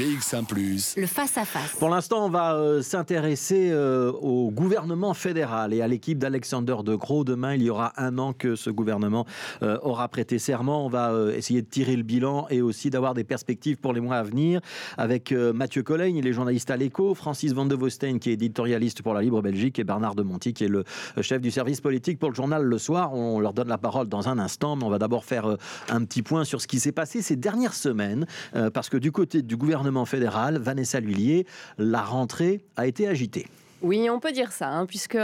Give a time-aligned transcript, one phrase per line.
[0.00, 0.46] BX1⁇
[0.98, 1.76] le face-à-face.
[1.78, 6.96] Pour l'instant, on va euh, s'intéresser euh, au gouvernement fédéral et à l'équipe d'Alexander De
[6.96, 7.22] Croo.
[7.22, 9.26] Demain, il y aura un an que ce gouvernement
[9.62, 10.86] euh, aura prêté serment.
[10.86, 14.16] On va essayer de tirer le bilan et aussi d'avoir des perspectives pour les mois
[14.16, 14.62] à venir
[14.96, 19.02] avec Mathieu Collègne, il est journaliste à l'Echo, Francis Van de Vosten, qui est éditorialiste
[19.02, 20.84] pour la Libre Belgique, et Bernard de Monti, qui est le
[21.20, 23.12] chef du service politique pour le journal Le Soir.
[23.12, 25.56] On leur donne la parole dans un instant, mais on va d'abord faire
[25.88, 28.26] un petit point sur ce qui s'est passé ces dernières semaines,
[28.72, 31.46] parce que du côté du gouvernement fédéral, Vanessa Lullier,
[31.78, 33.46] la rentrée a été agitée.
[33.82, 35.18] Oui, on peut dire ça, hein, puisque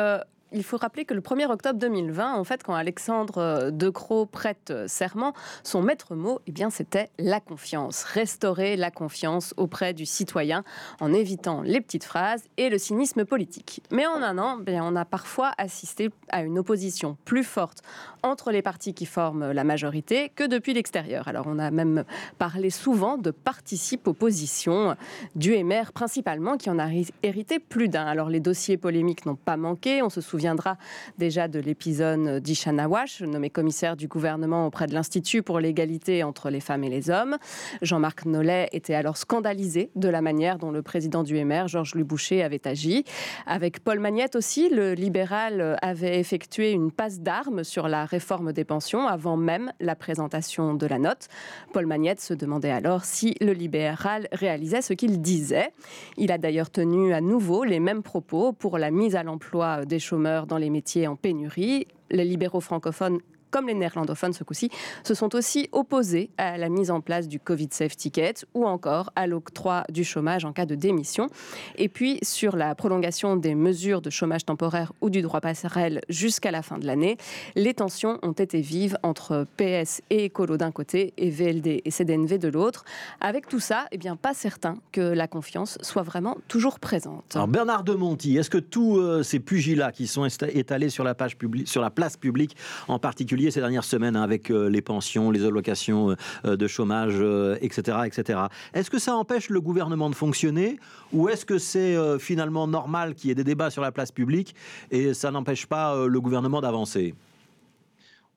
[0.53, 3.91] il faut rappeler que le 1er octobre 2020, en fait, quand Alexandre euh, De
[4.31, 5.33] prête euh, serment,
[5.65, 8.05] son maître mot, eh bien, c'était la confiance.
[8.05, 10.65] Restaurer la confiance auprès du citoyen
[11.01, 13.83] en évitant les petites phrases et le cynisme politique.
[13.91, 17.83] Mais en un an, bien, on a parfois assisté à une opposition plus forte
[18.23, 21.29] entre les partis qui forment la majorité que depuis l'extérieur.
[21.29, 22.05] Alors, on a même
[22.39, 24.97] parlé souvent de participe-opposition
[25.35, 26.89] du MR principalement, qui en a
[27.23, 28.07] hérité plus d'un.
[28.07, 30.03] Alors, les dossiers polémiques n'ont pas manqué.
[30.03, 30.77] On se souvient souviendra
[31.17, 36.51] déjà de l'épisode d'Ishana Wash, nommé commissaire du gouvernement auprès de l'Institut pour l'égalité entre
[36.51, 37.39] les femmes et les hommes.
[37.81, 42.05] Jean-Marc Nollet était alors scandalisé de la manière dont le président du MR, Georges Louis
[42.05, 43.05] Boucher, avait agi.
[43.47, 48.65] Avec Paul Magnette aussi, le libéral avait effectué une passe d'armes sur la réforme des
[48.65, 51.29] pensions avant même la présentation de la note.
[51.73, 55.73] Paul Magnette se demandait alors si le libéral réalisait ce qu'il disait.
[56.19, 59.99] Il a d'ailleurs tenu à nouveau les mêmes propos pour la mise à l'emploi des
[59.99, 61.87] chômeurs dans les métiers en pénurie.
[62.11, 63.21] Les libéraux francophones
[63.57, 64.71] comme les néerlandophones ce coup-ci,
[65.03, 69.11] se sont aussi opposés à la mise en place du Covid Safe Ticket ou encore
[69.17, 71.29] à l'octroi du chômage en cas de démission.
[71.77, 76.51] Et puis sur la prolongation des mesures de chômage temporaire ou du droit passerelle jusqu'à
[76.51, 77.17] la fin de l'année,
[77.55, 82.37] les tensions ont été vives entre PS et Écolo d'un côté et VLD et CDNV
[82.37, 82.85] de l'autre.
[83.23, 87.35] Avec tout ça, eh bien pas certain que la confiance soit vraiment toujours présente.
[87.35, 91.15] Alors Bernard de Monti, est-ce que tous euh, ces pugilats qui sont étalés sur la,
[91.15, 92.55] page sur la place publique
[92.89, 97.15] en particulier ces dernières semaines hein, avec euh, les pensions, les allocations euh, de chômage,
[97.61, 98.39] etc., euh, etc.
[98.75, 100.79] Est-ce que ça empêche le gouvernement de fonctionner
[101.13, 104.55] ou est-ce que c'est finalement normal qu'il y ait des débats sur la place publique
[104.91, 107.15] et ça n'empêche pas le gouvernement d'avancer?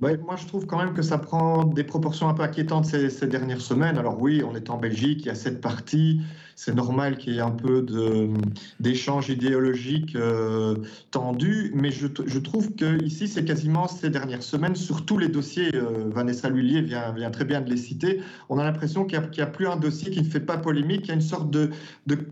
[0.02, 3.60] Moi, je trouve quand même que ça prend des proportions un peu inquiétantes ces, dernières
[3.60, 3.98] semaines.
[3.98, 6.22] Alors oui, on est en Belgique, il y a cette partie.
[6.56, 7.86] C'est normal qu'il y ait un peu
[8.82, 10.76] d'échanges idéologiques euh,
[11.10, 15.74] tendus, mais je, trouve que ici, c'est quasiment ces dernières semaines, sur tous les dossiers,
[15.74, 19.42] euh, Vanessa Lullier vient, vient, très bien de les citer, on a l'impression qu'il n'y
[19.42, 21.70] a, plus un dossier qui ne fait pas polémique, il y a une sorte de,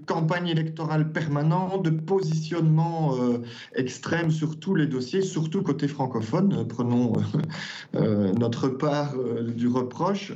[0.05, 3.37] campagne électorale permanente, de positionnement euh,
[3.75, 7.13] extrême sur tous les dossiers, surtout côté francophone, prenons
[7.93, 9.15] notre part
[9.55, 10.33] du reproche.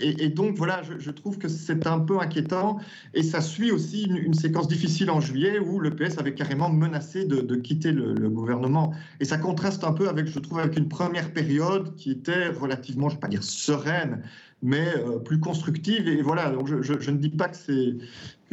[0.00, 2.78] Et, donc, voilà, je, trouve que c'est un peu inquiétant
[3.14, 7.24] et ça suit aussi une, séquence difficile en juillet où le PS avait carrément menacé
[7.24, 8.92] de, quitter le, gouvernement.
[9.20, 13.08] Et ça contraste un peu avec, je trouve, avec une première période qui était relativement,
[13.08, 14.22] je ne vais pas dire sereine,
[14.62, 16.08] mais euh, plus constructive.
[16.08, 17.96] Et voilà, donc je ne dis pas que c'est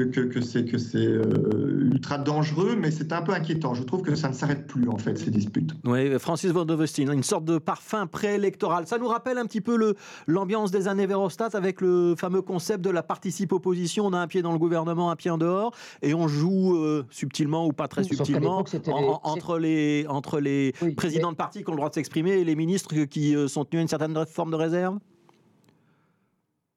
[0.05, 3.73] que, que, c'est que c'est euh, ultra dangereux, mais c'est un peu inquiétant.
[3.73, 5.73] Je trouve que ça ne s'arrête plus en fait ces disputes.
[5.85, 8.85] Oui, Francis Van une sorte de parfum préélectoral.
[8.85, 9.95] Ça nous rappelle un petit peu le,
[10.27, 14.05] l'ambiance des années Verhofstadt avec le fameux concept de la participe opposition.
[14.05, 17.05] On a un pied dans le gouvernement, un pied en dehors, et on joue euh,
[17.09, 18.63] subtilement ou pas très subtilement
[19.23, 22.55] entre les entre les présidents de partis qui ont le droit de s'exprimer et les
[22.55, 24.99] ministres qui euh, sont tenus à une certaine forme de réserve?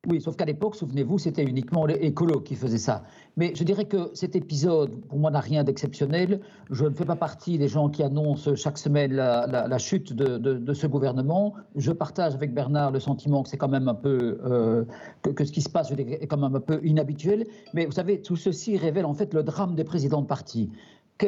[0.09, 3.03] Oui, sauf qu'à l'époque, souvenez-vous, c'était uniquement les écolos qui faisaient ça.
[3.37, 6.41] Mais je dirais que cet épisode, pour moi, n'a rien d'exceptionnel.
[6.71, 10.87] Je ne fais pas partie des gens qui annoncent chaque semaine la, chute de, ce
[10.87, 11.53] gouvernement.
[11.77, 14.85] Je partage avec Bernard le sentiment que c'est quand même un peu euh,
[15.23, 17.47] que, ce qui se passe est quand même un peu inhabituel.
[17.75, 20.71] Mais vous savez, tout ceci révèle en fait le drame des présidents de parti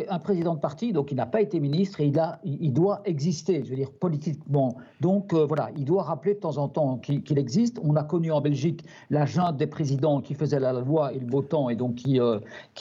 [0.09, 2.13] un président de parti, donc il n'a pas été ministre et
[2.45, 4.77] il, doit exister, je veux dire, politiquement.
[5.01, 7.81] Donc euh, voilà, il doit rappeler de temps en temps qu'il existe.
[7.83, 11.27] On a connu en Belgique la junte des présidents qui faisait la loi et le
[11.27, 12.39] beau temps et donc qui, euh,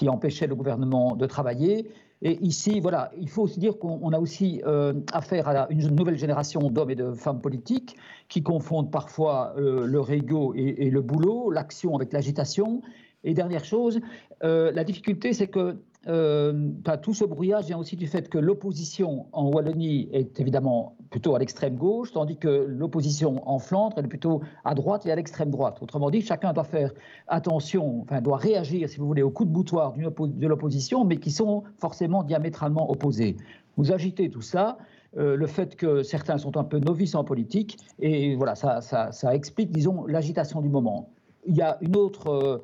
[0.07, 1.89] empêchait le gouvernement de travailler.
[2.23, 6.17] Et ici, voilà, il faut aussi dire qu'on a aussi euh, affaire à une nouvelle
[6.17, 7.95] génération d'hommes et de femmes politiques
[8.29, 12.81] qui confondent parfois leur ego et, et le boulot, l'action avec l'agitation.
[13.23, 13.99] Et dernière chose,
[14.41, 16.71] la difficulté, c'est que euh,
[17.03, 21.39] tout ce brouillage vient aussi du fait que l'opposition en Wallonie est évidemment plutôt à
[21.39, 25.77] l'extrême gauche, tandis que l'opposition en Flandre est plutôt à droite et à l'extrême droite.
[25.81, 26.91] Autrement dit, chacun doit faire
[27.27, 31.63] attention, doit réagir, si vous voulez, au coup de boutoir de l'opposition, mais qui sont
[31.77, 33.37] forcément diamétralement opposés.
[33.77, 34.77] Vous agitez tout ça.
[35.17, 39.71] Euh, le fait que certains sont un peu novices en politique, et voilà, ça explique,
[39.71, 41.09] disons, l'agitation du moment.
[41.45, 42.63] Il y a une autre, euh,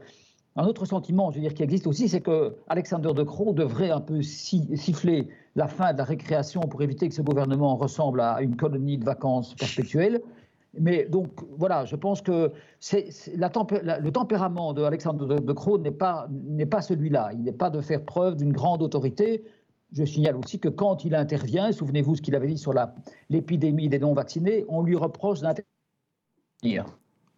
[0.60, 3.92] Un autre sentiment, je veux dire, qui existe aussi, c'est que Alexander De Croo devrait
[3.92, 8.42] un peu siffler la fin de la récréation pour éviter que ce gouvernement ressemble à
[8.42, 10.20] une colonie de vacances perpétuelle.
[10.80, 11.28] Mais donc,
[11.58, 12.52] voilà, je pense que
[12.92, 16.28] le tempérament de Alexandre de, Croo n'est pas,
[16.72, 17.30] pas celui-là.
[17.34, 19.44] Il n'est pas de faire preuve d'une grande autorité.
[19.94, 22.74] Je signale aussi que quand il intervient, souvenez-vous ce qu'il avait dit sur
[23.30, 26.86] l'épidémie des non-vaccinés, on lui reproche d'intervenir.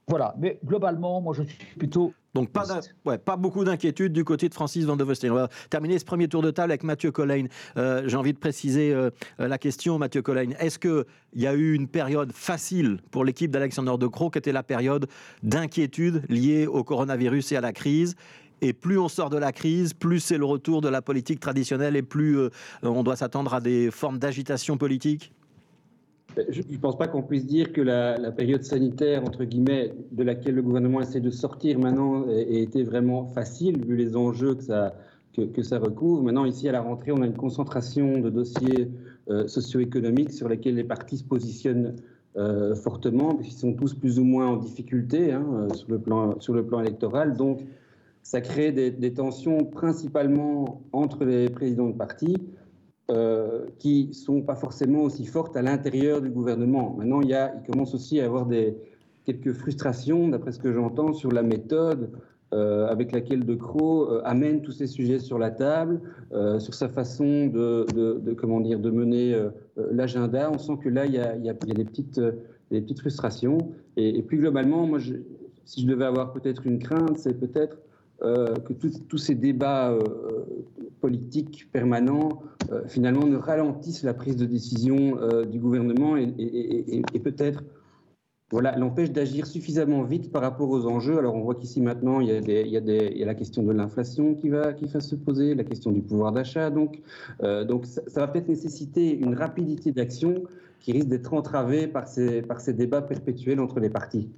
[0.07, 2.65] Voilà, mais globalement, moi je suis plutôt donc pas,
[3.05, 5.31] ouais, pas beaucoup d'inquiétude du côté de Francis Van de Vosten.
[5.31, 7.49] On va terminer ce premier tour de table avec Mathieu Colline.
[7.77, 9.09] Euh, j'ai envie de préciser euh,
[9.39, 10.55] la question, Mathieu Colline.
[10.59, 11.05] Est-ce qu'il
[11.35, 15.07] y a eu une période facile pour l'équipe d'Alexander De Croo, qui était la période
[15.41, 18.15] d'inquiétude liée au coronavirus et à la crise?
[18.61, 21.95] Et plus on sort de la crise, plus c'est le retour de la politique traditionnelle
[21.95, 22.49] et plus euh,
[22.83, 25.31] on doit s'attendre à des formes d'agitation politique?
[26.49, 30.55] Je ne pense pas qu'on puisse dire que la, période sanitaire, entre guillemets, de laquelle
[30.55, 35.79] le gouvernement essaie de sortir maintenant, ait été vraiment facile, vu les enjeux que ça,
[35.79, 36.23] recouvre.
[36.23, 38.91] Maintenant, ici, à la rentrée, on a une concentration de dossiers
[39.29, 41.95] euh, socio-économiques sur lesquels les partis se positionnent
[42.37, 46.39] euh, fortement, puisqu'ils sont tous plus ou moins en difficulté hein, euh, sur, le plan,
[46.39, 47.35] sur le plan électoral.
[47.35, 47.61] Donc,
[48.21, 52.35] ça crée des, des tensions principalement entre les présidents de partis.
[53.09, 56.93] Euh, qui sont pas forcément aussi fortes à l'intérieur du gouvernement.
[56.95, 57.35] Maintenant, il,
[57.65, 58.77] commence aussi à y avoir des,
[59.25, 62.11] quelques frustrations, d'après ce que j'entends, sur la méthode
[62.53, 66.01] euh, avec laquelle De Croo euh, amène tous ces sujets sur la table,
[66.59, 67.87] sur sa façon de,
[68.37, 69.35] comment dire, de mener
[69.75, 70.51] l'agenda.
[70.53, 73.57] On sent que là, il y a, des, petites, frustrations.
[73.97, 74.99] Et, plus globalement, moi,
[75.65, 77.79] si je devais avoir peut-être une crainte, c'est peut-être
[78.21, 78.73] que
[79.07, 79.97] tous ces débats
[80.99, 87.63] politiques permanents euh, finalement ne ralentissent la prise de décision euh, du gouvernement et, peut-être
[88.51, 91.17] voilà, l'empêche d'agir suffisamment vite par rapport aux enjeux.
[91.19, 92.77] Alors on voit qu'ici maintenant, il y,
[93.21, 96.31] a la question de l'inflation qui va, qui va se poser, la question du pouvoir
[96.31, 96.71] d'achat.
[96.71, 96.99] Donc,
[97.43, 100.43] euh, donc ça va peut-être nécessiter une rapidité d'action
[100.79, 104.29] qui risque d'être entravé par ces, par ces débats perpétuels entre les partis.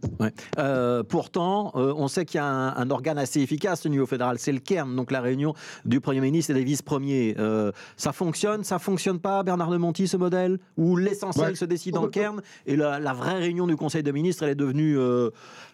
[0.58, 4.38] Euh, pourtant, euh, on sait qu'il y a un, organe assez efficace au niveau fédéral,
[4.40, 5.54] c'est le Cairn, donc la réunion
[5.86, 7.36] du Premier ministre et des vice-premiers.
[7.38, 11.98] Euh, ça fonctionne, ça fonctionne pas, Bernard de Monti, ce modèle Où l'essentiel se décide
[11.98, 14.98] en Cairn et la, vraie réunion du Conseil de ministres, elle est devenue,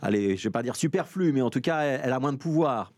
[0.02, 2.92] allez, je vais pas dire superflue, mais en tout cas, elle a moins de pouvoir.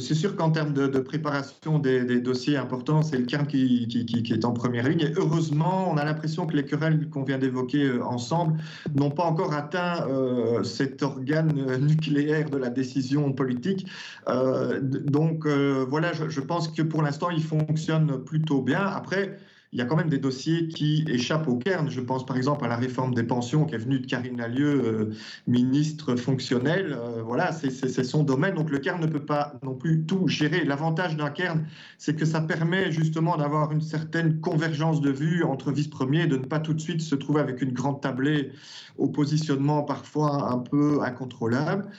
[0.00, 3.86] C'est sûr qu'en termes de, préparation des, dossiers importants, c'est le CARN qui,
[4.28, 5.02] est en première ligne.
[5.02, 8.58] Et heureusement, on a l'impression que les querelles qu'on vient d'évoquer euh, ensemble
[8.96, 13.86] n'ont pas encore atteint euh, cet organe euh, nucléaire de la décision politique.
[14.26, 18.80] donc voilà, je, je, pense que pour l'instant, il fonctionne plutôt bien.
[18.80, 19.38] Après,
[19.74, 21.90] il y a quand même des dossiers qui échappent au cairn.
[21.90, 24.84] Je pense par exemple à la réforme des pensions qui est venue de Karine Lallieu,
[24.84, 25.14] euh,
[25.48, 26.96] ministre fonctionnel.
[26.96, 28.54] Euh, voilà, c'est son domaine.
[28.54, 30.64] Donc le cairn ne peut pas non plus tout gérer.
[30.64, 31.66] L'avantage d'un cairn,
[31.98, 36.44] c'est que ça permet justement d'avoir une certaine convergence de vues entre vice-premiers, de ne
[36.44, 38.52] pas tout de suite se trouver avec une grande tablée
[38.96, 41.90] au positionnement parfois un peu incontrôlable.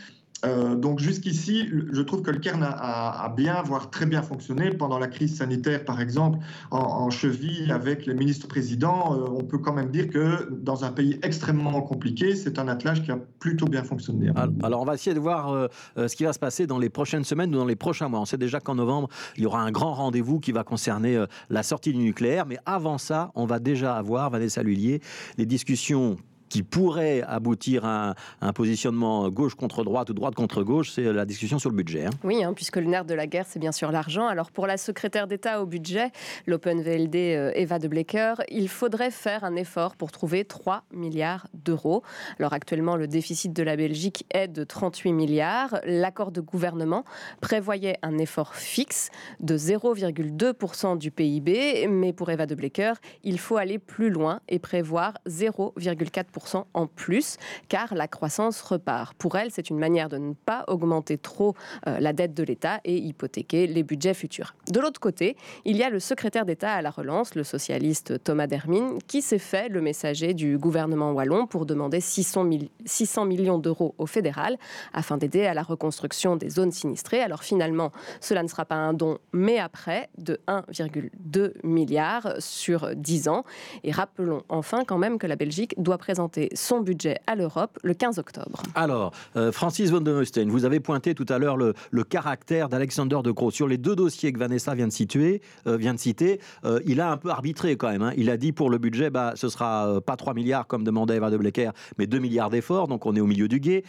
[0.46, 5.00] Euh, donc jusqu'ici, je trouve que le Cairn a, bien, voire très bien fonctionné pendant
[5.00, 6.40] la crise sanitaire, par exemple,
[6.72, 9.14] en, cheville avec les ministres-présidents.
[9.14, 13.04] Euh, on peut quand même dire que dans un pays extrêmement compliqué, c'est un attelage
[13.04, 14.32] qui a plutôt bien fonctionné.
[14.64, 17.24] Alors on va essayer de voir euh, ce qui va se passer dans les prochaines
[17.24, 18.20] semaines ou dans les prochains mois.
[18.20, 21.64] On sait déjà qu'en novembre, il y aura un grand rendez-vous qui va concerner la
[21.64, 22.46] sortie du nucléaire.
[22.46, 25.02] Mais avant ça, on va déjà avoir, Vanessa Lullier,
[25.38, 26.18] des discussions
[26.50, 31.26] qui pourrait aboutir à un, positionnement gauche contre droite ou droite contre gauche, c'est la
[31.26, 32.06] discussion sur le budget.
[32.06, 32.12] Hein.
[32.24, 34.28] Oui, hein, puisque le nerf de la guerre, c'est bien sûr l'argent.
[34.28, 36.12] Alors pour la secrétaire d'État au budget,
[36.46, 41.48] l'Open VLD euh, Eva de Blecker, il faudrait faire un effort pour trouver 3 milliards
[41.54, 42.04] d'euros.
[42.40, 45.80] Alors actuellement, le déficit de la Belgique est de 38 milliards.
[45.86, 47.04] L'accord de gouvernement
[47.42, 49.10] prévoyait un effort fixe
[49.40, 54.60] de 0,2% du PIB, mais pour Eva de Blecker, il faut aller plus loin et
[54.60, 56.35] prévoir 0,4%
[56.74, 57.38] en plus,
[57.70, 59.14] car la croissance repart.
[59.16, 61.56] Pour elle, c'est une manière de ne pas augmenter trop
[61.88, 64.56] euh, la dette de l'État et hypothéquer les budgets futurs.
[64.70, 68.48] De l'autre côté, il y a le secrétaire d'État à la relance, le socialiste Thomas
[68.48, 72.50] Dermine, qui s'est fait le messager du gouvernement wallon pour demander 600,
[72.86, 74.58] 600 millions d'euros au fédéral
[74.94, 77.22] afin d'aider à la reconstruction des zones sinistrées.
[77.22, 83.28] Alors finalement, cela ne sera pas un don, mais après, de 1,2 milliard sur 10
[83.28, 83.44] ans.
[83.84, 87.78] Et rappelons enfin quand même que la Belgique doit présenter présenter son budget à l'Europe
[87.84, 88.64] le 15 octobre.
[88.74, 93.20] Alors, euh, Francis von der Meusten, vous avez pointé tout à l'heure le, caractère d'Alexander
[93.24, 93.52] De Croo.
[93.52, 97.02] Sur les deux dossiers que Vanessa vient de, situer, euh, vient de citer, euh, il
[97.02, 98.02] a un peu arbitré quand même.
[98.02, 98.12] Hein.
[98.18, 101.30] Il a dit pour le budget, bah, ce sera pas 3 milliards comme demandait Eva
[101.30, 103.84] de Blecker, mais 2 milliards d'efforts, donc on est au milieu du guet.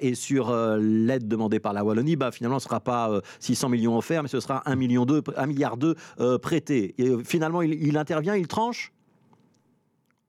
[0.00, 3.96] et sur l'aide demandée par la Wallonie, bah, finalement, ce ne sera pas 600 millions
[3.96, 5.94] offerts, mais ce sera 1, million 2, 1 milliard 2
[6.38, 6.94] prêtés.
[6.98, 8.92] Et, finalement, il, il intervient, il tranche?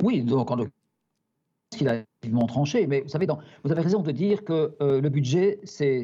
[0.03, 0.58] Oui, donc en
[1.79, 2.03] qu'il a
[2.48, 2.86] tranché.
[2.88, 3.27] Mais vous savez,
[3.63, 6.03] vous avez raison de dire que euh, le budget, c'est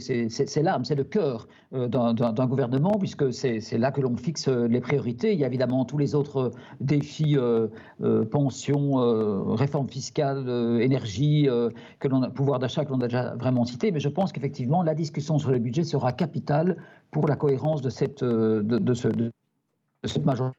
[0.63, 4.81] l'âme, c'est le cœur euh, d'un gouvernement, puisque c'est là que l'on fixe euh, les
[4.81, 5.33] priorités.
[5.33, 7.37] Il y a évidemment tous les autres défis,
[8.31, 8.95] pension,
[9.55, 10.49] réforme fiscale,
[10.81, 11.47] énergie,
[11.99, 13.91] que pouvoir d'achat que l'on a déjà vraiment cité.
[13.91, 16.77] Mais je pense qu'effectivement, la discussion sur le budget sera capitale
[17.11, 19.09] pour la cohérence de cette, de, ce,
[20.07, 20.57] cette majorité.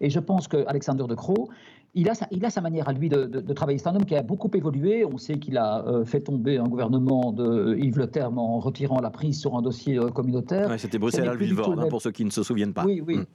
[0.00, 1.48] Et je pense qu'Alexander De Croo,
[1.94, 3.78] il a, sa, il a sa manière à lui de, travailler.
[3.78, 5.04] C'est un homme qui a beaucoup évolué.
[5.04, 9.00] On sait qu'il a euh, fait tomber un gouvernement de Yves Le Terme en retirant
[9.00, 10.78] la prise sur un dossier euh, communautaire.
[10.78, 12.84] C'était Bruxelles-Villevorde, hein, pour ceux qui ne se souviennent pas.
[12.84, 13.18] Oui, oui.
[13.18, 13.26] Mm.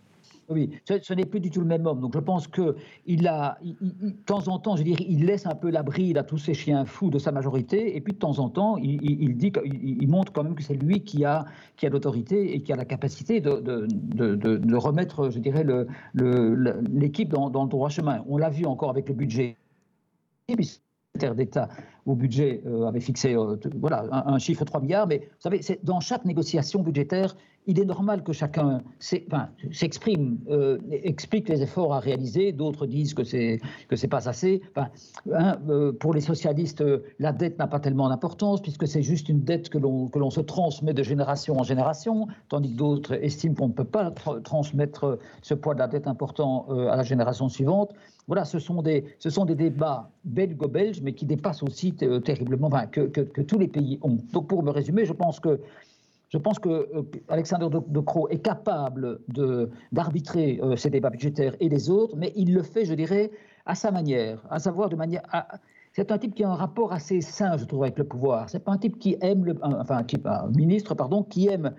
[0.50, 2.02] Oui, ce, n'est plus du tout le même homme.
[2.02, 5.56] Donc je pense que il a, de temps en temps, je dirais, il laisse un
[5.56, 8.40] peu la bride à tous ces chiens fous de sa majorité, et puis de temps
[8.40, 11.46] en temps, il, montre quand même que c'est lui qui a,
[11.78, 15.66] qui a l'autorité et qui a la capacité de, remettre, je dirais,
[16.14, 18.24] l'équipe dans, le droit chemin.
[18.28, 19.58] On l'a vu encore avec le budget
[21.36, 21.70] d'État
[22.06, 26.00] au budget euh, avait fixé euh, voilà, un, chiffre 3 milliards, mais vous savez, dans
[26.00, 27.36] chaque négociation budgétaire,
[27.68, 32.52] il est normal que chacun s'exprime, euh, explique les efforts à réaliser.
[32.52, 34.62] D'autres disent que c'est que c'est pas assez.
[35.34, 35.58] Hein,
[36.00, 36.84] pour les socialistes,
[37.20, 40.30] la dette n'a pas tellement d'importance puisque c'est juste une dette que l'on que l'on
[40.30, 44.12] se transmet de génération en génération, tandis que d'autres estiment qu'on ne peut pas
[44.44, 47.94] transmettre ce poids de la dette important à la génération suivante.
[48.28, 52.70] Voilà, ce sont des, ce sont des débats belgo-belges, mais qui dépassent aussi euh, terriblement,
[52.92, 54.18] que, que, tous les pays ont.
[54.32, 55.60] Donc, pour me résumer, je pense que
[56.34, 59.20] je pense que euh, Alexander de, est capable
[59.92, 63.30] d'arbitrer euh, ces débats budgétaires et les autres, mais il le fait, je dirais,
[63.68, 65.22] à sa manière, à savoir de manière.
[65.92, 68.50] c'est un type qui a un rapport assez sain, je trouve, avec le pouvoir.
[68.50, 71.72] C'est pas un type qui aime le, enfin, un ministre, pardon, qui aime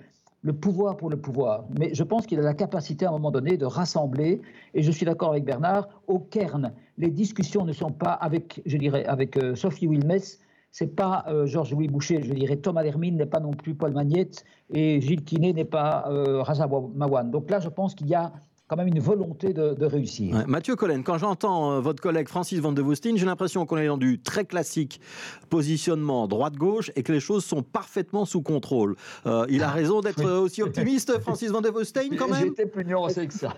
[0.42, 1.64] le pouvoir pour le pouvoir.
[1.76, 4.40] Mais je pense qu'il a la capacité à un moment donné de rassembler,
[4.75, 6.73] et je suis d'accord avec Bernard, au cairn.
[6.96, 10.38] Les discussions ne sont pas avec, je dirais, avec euh, Sophie Wilmès,
[10.75, 14.45] c'est pas euh, Georges-Louis Boucher, je dirais Thomas Lermine n'est pas non plus Paul Magnette,
[14.71, 17.31] et Gilles Quinet n'est pas euh, Raza Mawan.
[17.31, 18.33] Donc là, je pense qu'il y a
[18.66, 20.45] quand même une volonté de, réussir.
[20.49, 23.87] Mathieu Collen, quand j'entends euh, votre collègue Francis Van de Vostine, j'ai l'impression qu'on est
[23.87, 25.00] dans du très classique
[25.49, 28.97] positionnement droite-gauche et que les choses sont parfaitement sous contrôle.
[29.26, 32.47] Euh, il a raison d'être aussi optimiste, Francis Van de Vostine, quand même?
[32.47, 33.54] J'étais plus nuancé que ça.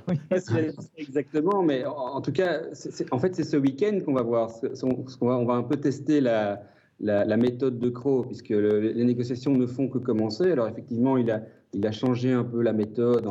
[0.98, 2.60] Exactement, mais en, tout cas,
[3.10, 4.50] en fait, c'est ce week-end qu'on va voir.
[4.82, 6.60] On va, on va un peu tester la,
[7.00, 10.50] la, méthode de Crow, puisque les négociations ne font que commencer.
[10.50, 13.26] Alors effectivement, il a, il a changé un peu la méthode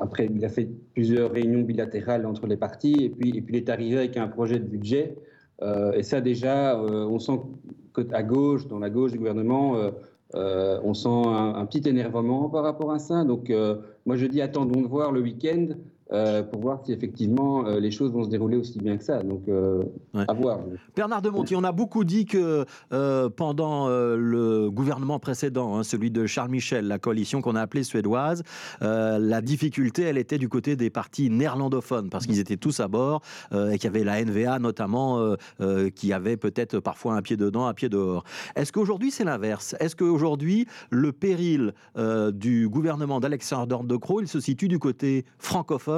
[0.00, 3.56] après, il a fait plusieurs réunions bilatérales entre les partis et puis, et puis il
[3.56, 5.16] est arrivé avec un projet de budget.
[5.62, 7.40] Euh, et ça, déjà, euh, on sent
[7.94, 9.76] qu'à gauche, dans la gauche du gouvernement,
[10.34, 13.24] euh, on sent un, petit énervement par rapport à ça.
[13.24, 13.52] Donc,
[14.04, 15.68] moi, je dis attendons de voir le week-end
[16.12, 19.24] euh, pour voir si effectivement euh, les choses vont se dérouler aussi bien que ça.
[19.24, 19.82] Donc, euh,
[20.14, 20.60] à voir.
[20.94, 22.64] Bernard de Monti, on a beaucoup dit que
[23.36, 28.42] pendant le gouvernement précédent, hein, celui de Charles Michel, la coalition qu'on a appelée suédoise,
[28.80, 33.22] la difficulté, elle était du côté des partis néerlandophones, parce qu'ils étaient tous à bord,
[33.52, 35.34] et qu'il y avait la NVA notamment,
[35.94, 38.24] qui avait peut-être parfois un pied dedans, un pied dehors.
[38.54, 39.74] Est-ce qu'aujourd'hui c'est l'inverse?
[39.80, 41.74] Est-ce qu'aujourd'hui le péril
[42.32, 45.95] du gouvernement d'Alexandre De Croo, il se situe du côté francophone?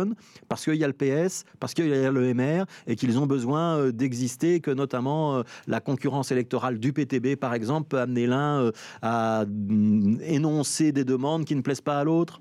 [0.49, 3.27] Parce qu'il y a le PS, parce qu'il y a le MR, et qu'ils ont
[3.27, 8.27] besoin euh, d'exister, que notamment euh, la concurrence électorale du PTB, par exemple, peut amener
[8.27, 12.41] l'un euh, à mm, énoncer des demandes qui ne plaisent pas à l'autre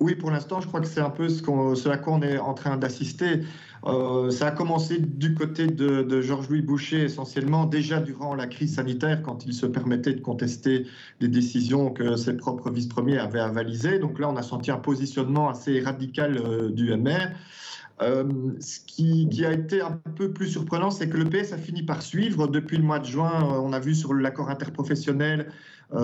[0.00, 2.54] oui, pour l'instant, je crois que c'est un peu ce, à quoi on est en
[2.54, 3.40] train d'assister.
[3.84, 9.22] Euh, ça a commencé du côté de, Georges-Louis Boucher essentiellement, déjà durant la crise sanitaire,
[9.22, 10.86] quand il se permettait de contester
[11.20, 13.98] des décisions que ses propres vice-premiers avaient avalisées.
[13.98, 17.30] Donc là, on a senti un positionnement assez radical euh, du MR.
[18.02, 18.24] Euh,
[18.60, 21.82] ce qui, qui, a été un peu plus surprenant, c'est que le PS a fini
[21.82, 22.46] par suivre.
[22.46, 25.48] Depuis le mois de juin, on a vu sur l'accord interprofessionnel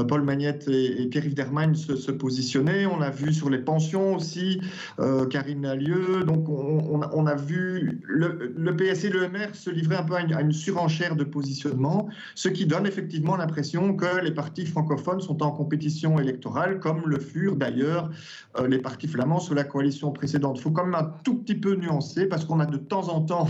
[0.08, 2.86] Paul Magnette et, Pierre-Yves Dermagne se, positionner.
[2.86, 4.60] On a vu sur les pensions aussi
[5.00, 6.22] euh, Karine Allieu.
[6.24, 10.52] Donc on, a vu le, PS et le MR se livrer un peu à une,
[10.52, 16.18] surenchère de positionnement, ce qui donne effectivement l'impression que les partis francophones sont en compétition
[16.20, 18.10] électorale, comme le furent d'ailleurs
[18.58, 20.58] euh, les partis flamands sous la coalition précédente.
[20.58, 23.20] Il faut quand même un tout petit peu nuancer parce qu'on a de temps en
[23.20, 23.48] temps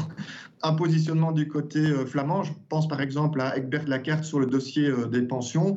[0.63, 2.43] un positionnement du côté flamand.
[2.43, 5.77] Je pense par exemple à Egbert Lacarte sur le dossier des pensions,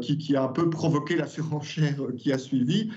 [0.00, 2.90] qui, qui, a un peu provoqué la surenchère qui a suivi.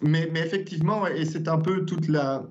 [0.00, 2.44] Mais effectivement, et c'est un peu toute la,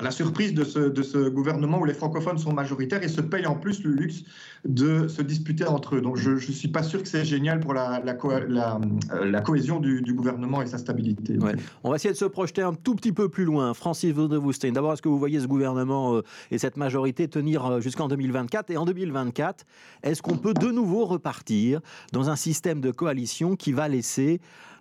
[0.00, 3.82] la surprise de ce, gouvernement où les francophones sont majoritaires et se payent en plus
[3.82, 4.24] le luxe
[4.66, 6.00] de se disputer entre eux.
[6.00, 10.60] Donc je ne suis pas sûr que c'est génial pour la, la, cohésion du, gouvernement
[10.60, 11.38] et sa stabilité.
[11.82, 13.72] On va essayer de se projeter un tout petit peu plus loin.
[13.74, 17.80] Francis Vodevoustein, d'abord, est-ce que vous voyez ce gouvernement euh, et cette majorité tenir euh,
[17.80, 19.64] jusqu'en 2024 Et en 2024,
[20.02, 21.80] est-ce qu'on peut de nouveau repartir
[22.12, 24.40] dans un système de coalition qui va laisser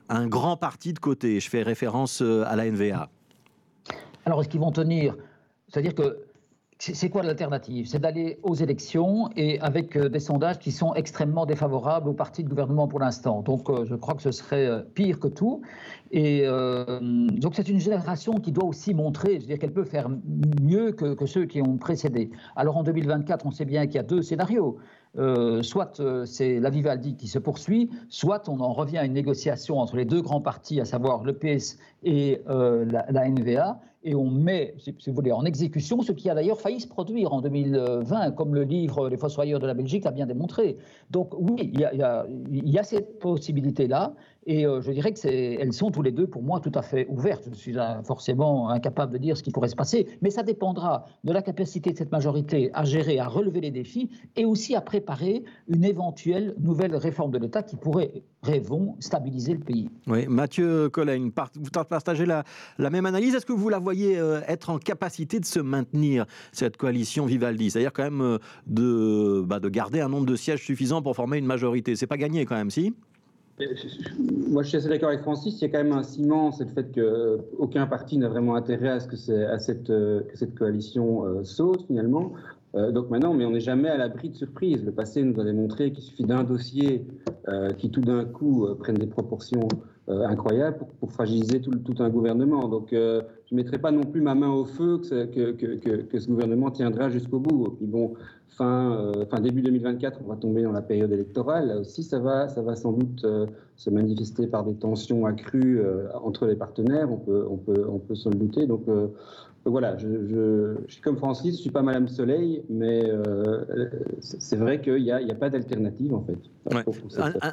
[0.10, 1.39] un grand parti de côté?
[1.39, 3.10] Je fais référence euh, à la NVA.
[4.25, 5.15] Alors, est-ce qu'ils vont tenir?
[5.67, 6.25] C'est-à-dire que
[6.77, 7.88] c'est quoi l'alternative?
[7.88, 12.44] C'est d'aller aux élections et avec euh, des sondages qui sont extrêmement défavorables au parti
[12.44, 13.41] de gouvernement pour l'instant.
[13.41, 15.62] Donc euh, je crois que ce serait euh, pire que tout.
[16.12, 20.08] Et donc c'est une génération qui doit aussi montrer, je veux dire qu'elle peut faire
[20.62, 22.29] mieux que, ceux qui ont précédé.
[22.55, 24.77] Alors en 2024, on sait bien qu'il y a deux scénarios.
[25.62, 29.98] soit c'est la Vivaldi qui se poursuit, soit on en revient à une négociation entre
[29.98, 34.75] les deux grands partis, à savoir le PS et la, la NVA et on met,
[34.77, 38.53] si vous voulez, en exécution ce qui a d'ailleurs failli se produire en 2020, comme
[38.53, 40.77] le livre Les Fossoyeurs de la Belgique l'a bien démontré.
[41.09, 44.13] Donc oui, il y a, il y a cette possibilité-là.
[44.47, 47.47] Et euh, je dirais qu'elles sont tous les deux, pour moi, tout à fait ouvertes.
[47.51, 51.33] Je suis forcément incapable de dire ce qui pourrait se passer, mais ça dépendra de
[51.33, 55.43] la capacité de cette majorité à gérer, à relever les défis, et aussi à préparer
[55.67, 59.89] une éventuelle nouvelle réforme de l'État qui pourrait, rêvons, stabiliser le pays.
[60.05, 62.43] Oui, Mathieu Collègne, vous partagez la,
[62.77, 63.33] la même analyse.
[63.33, 67.71] Est-ce que vous la voyez euh, être en capacité de se maintenir, cette coalition Vivaldi?
[67.71, 68.37] C'est-à-dire quand même euh,
[68.67, 71.95] de, bah, de garder un nombre de sièges suffisant pour former une majorité.
[71.95, 72.93] C'est pas gagné quand même, si?
[74.50, 75.62] Moi, je suis assez d'accord avec Francis.
[75.62, 78.89] Il y a quand même un ciment, c'est le fait qu'aucun parti n'a vraiment intérêt
[78.89, 82.33] à ce que, euh, cette coalition euh, saute finalement.
[82.75, 84.83] Euh, donc maintenant, mais on n'est jamais à l'abri de surprises.
[84.83, 87.05] Le passé nous a démontré qu'il suffit d'un dossier
[87.77, 89.67] qui tout d'un coup prenne des proportions
[90.07, 92.67] incroyables pour, fragiliser tout, un gouvernement.
[92.67, 93.21] Donc je
[93.51, 97.67] ne mettrai pas non plus ma main au feu que, ce gouvernement tiendra jusqu'au bout.
[97.67, 98.13] Et puis bon,
[98.50, 101.67] fin, fin début 2024, on va tomber dans la période électorale.
[101.67, 103.25] Là aussi, ça va, sans doute
[103.77, 108.67] se manifester par des tensions accrues euh, entre les partenaires, on peut, on peut, douter.
[108.67, 108.84] Donc
[109.65, 113.89] euh, voilà, je, suis comme Francis, je ne suis pas Madame Soleil, mais euh,
[114.21, 116.38] c'est vrai qu'il n'y a, a, pas d'alternative en fait.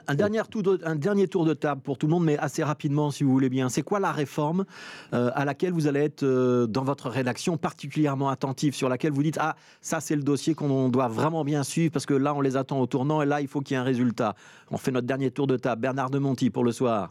[0.06, 2.62] Un, dernier tour de, un dernier tour de table pour tout le monde, mais assez
[2.62, 3.68] rapidement si vous voulez bien.
[3.68, 4.64] C'est quoi la réforme
[5.12, 6.24] à laquelle vous allez être
[6.66, 10.88] dans votre rédaction particulièrement attentif, sur laquelle vous dites Ah, ça c'est le dossier qu'on
[10.88, 13.48] doit vraiment bien suivre parce que là on les attend au tournant et là il
[13.48, 14.34] faut qu'il y ait un résultat.
[14.70, 15.82] On fait notre dernier tour de table.
[15.82, 17.10] Bernard de Monti pour le soir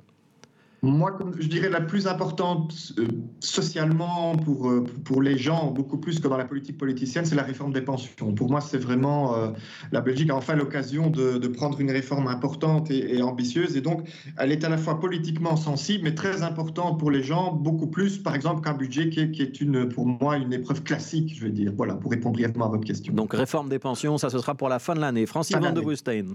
[0.84, 3.08] moi, je dirais la plus importante euh,
[3.40, 7.44] socialement pour, euh, pour les gens, beaucoup plus que dans la politique politicienne, c'est la
[7.44, 8.34] réforme des pensions.
[8.34, 9.52] Pour moi, c'est vraiment euh,
[9.92, 13.78] la Belgique a enfin l'occasion de, de, prendre une réforme importante et, ambitieuse.
[13.78, 17.54] Et donc, elle est à la fois politiquement sensible, mais très importante pour les gens,
[17.54, 20.82] beaucoup plus, par exemple, qu'un budget qui est, qui est, une, pour moi une épreuve
[20.82, 21.74] classique, je vais dire.
[21.78, 23.14] Voilà, pour répondre brièvement à votre question.
[23.14, 25.28] Donc, réforme des pensions, ça, ce sera pour la fin de l'année.
[25.28, 26.34] Francis Van de Wustein.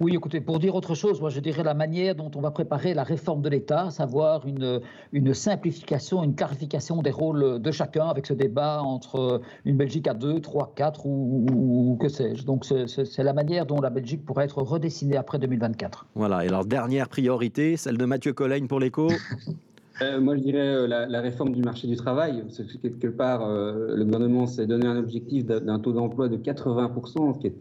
[0.00, 2.94] Oui, écoutez, pour dire autre chose, moi je dirais la manière dont on va préparer
[2.94, 4.80] la réforme de l'État, à savoir une,
[5.12, 10.14] une simplification, une clarification des rôles de chacun avec ce débat entre une Belgique à
[10.14, 12.44] 2, 3, 4 ou, que sais-je.
[12.44, 16.06] Donc c'est la manière dont la Belgique pourrait être redessinée après 2024.
[16.14, 19.08] Voilà, et alors dernière priorité, celle de Mathieu Collègne pour l'écho
[20.02, 22.44] euh, moi, je dirais euh, la, réforme du marché du travail.
[22.80, 27.38] quelque part, euh, le gouvernement s'est donné un objectif d'un taux d'emploi de 80%, ce
[27.40, 27.54] qui est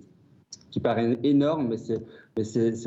[0.69, 2.01] qui paraît énorme, mais c'est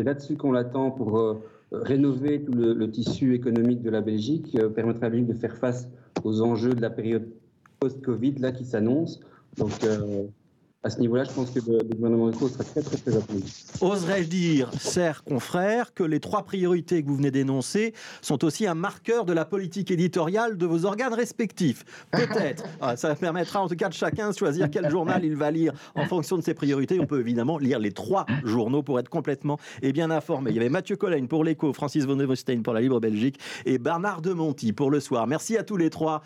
[0.03, 5.01] là-dessus qu'on l'attend pour euh, rénover tout le, tissu économique de la Belgique, euh, permettre
[5.01, 5.89] à la Belgique de faire face
[6.25, 7.29] aux enjeux de la période
[7.79, 9.21] post-Covid là qui s'annonce.
[9.57, 10.27] Donc, euh,
[10.83, 13.43] à ce niveau-là, je pense que le, gouvernement gouvernement sera très, très, très attendu.
[13.83, 18.75] Oserais-je dire, chers confrères, que les trois priorités que vous venez d'énoncer sont aussi un
[18.75, 22.65] marqueur de la politique éditoriale de vos organes respectifs Peut-être.
[22.83, 25.73] Ah, ça permettra en tout cas de chacun de choisir quel journal il va lire
[25.95, 26.99] en fonction de ses priorités.
[26.99, 30.51] On peut évidemment lire les trois journaux pour être complètement et bien informé.
[30.51, 33.77] Il y avait Mathieu Collègne pour l'Écho, Francis von Neustein pour la Libre Belgique et
[33.79, 35.27] Bernard de Monti pour le soir.
[35.27, 36.23] Merci à tous les trois.